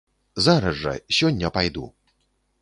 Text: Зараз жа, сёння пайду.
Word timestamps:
Зараз 0.45 0.79
жа, 0.83 0.93
сёння 1.19 1.53
пайду. 1.59 1.85